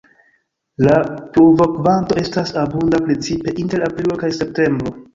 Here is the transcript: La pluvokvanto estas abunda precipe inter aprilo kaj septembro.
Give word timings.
La 0.87 0.95
pluvokvanto 1.35 2.19
estas 2.23 2.57
abunda 2.65 3.03
precipe 3.07 3.57
inter 3.67 3.89
aprilo 3.93 4.23
kaj 4.27 4.37
septembro. 4.43 5.01